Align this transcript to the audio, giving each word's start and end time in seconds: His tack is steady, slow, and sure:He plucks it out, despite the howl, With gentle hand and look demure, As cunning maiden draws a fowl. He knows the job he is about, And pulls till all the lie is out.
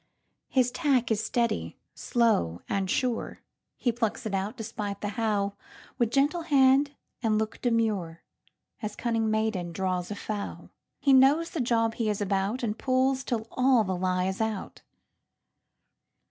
His 0.49 0.71
tack 0.71 1.11
is 1.11 1.23
steady, 1.23 1.77
slow, 1.93 2.63
and 2.67 2.89
sure:He 2.89 3.91
plucks 3.91 4.25
it 4.25 4.33
out, 4.33 4.57
despite 4.57 4.99
the 5.01 5.09
howl, 5.09 5.55
With 5.99 6.09
gentle 6.09 6.41
hand 6.41 6.95
and 7.21 7.37
look 7.37 7.61
demure, 7.61 8.23
As 8.81 8.95
cunning 8.95 9.29
maiden 9.29 9.71
draws 9.71 10.09
a 10.09 10.15
fowl. 10.15 10.71
He 10.99 11.13
knows 11.13 11.51
the 11.51 11.61
job 11.61 11.93
he 11.93 12.09
is 12.09 12.19
about, 12.19 12.63
And 12.63 12.79
pulls 12.79 13.23
till 13.23 13.45
all 13.51 13.83
the 13.83 13.95
lie 13.95 14.25
is 14.25 14.41
out. 14.41 14.81